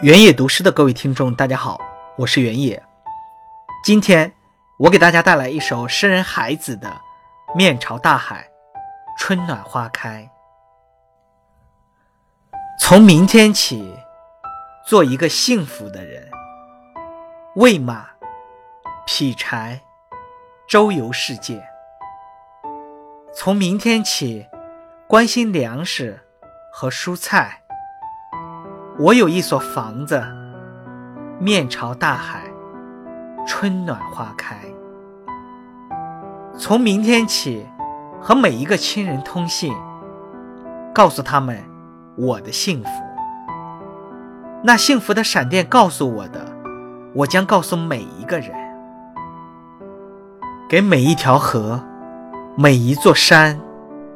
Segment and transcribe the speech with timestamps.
[0.00, 1.80] 原野读诗的各位听众，大家好，
[2.16, 2.80] 我是原野。
[3.82, 4.32] 今天
[4.78, 6.88] 我给大家带来一首诗人海子的
[7.56, 8.48] 《面朝大海，
[9.18, 10.30] 春暖花开》。
[12.78, 13.92] 从明天起，
[14.86, 16.30] 做一个幸福的人，
[17.56, 18.06] 喂马，
[19.04, 19.80] 劈柴，
[20.68, 21.60] 周游世界。
[23.34, 24.46] 从明天起，
[25.08, 26.24] 关心粮食
[26.72, 27.64] 和蔬菜。
[29.00, 30.20] 我有一所房子，
[31.38, 32.42] 面朝大海，
[33.46, 34.56] 春暖花开。
[36.58, 37.64] 从明天起，
[38.20, 39.72] 和每一个亲人通信，
[40.92, 41.62] 告诉他们
[42.16, 42.90] 我的幸福。
[44.64, 46.44] 那幸福的闪电告诉我的，
[47.14, 48.50] 我将告诉每一个人。
[50.68, 51.80] 给每一条河，
[52.56, 53.60] 每一座山，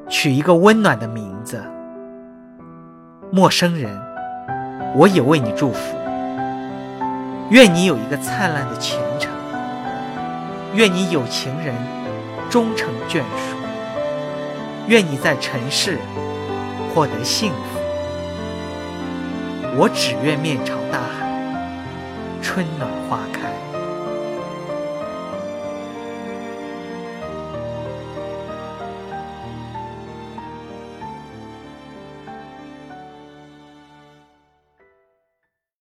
[0.09, 1.62] 取一个温暖的名字。
[3.30, 4.12] 陌生人。
[4.95, 5.96] 我也为你祝福，
[7.48, 9.32] 愿你有一个灿烂的前程，
[10.74, 11.74] 愿你有情人
[12.51, 13.57] 终成眷属，
[14.88, 15.99] 愿你在尘世
[16.95, 17.80] 获得幸福。
[19.79, 21.27] 我只愿面朝大海，
[22.43, 23.71] 春暖花开。